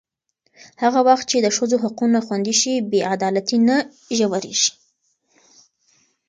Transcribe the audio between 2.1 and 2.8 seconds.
خوندي شي،